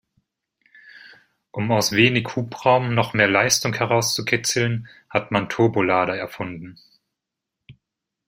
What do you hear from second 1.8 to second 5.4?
wenig Hubraum noch mehr Leistung herauszukitzeln, hat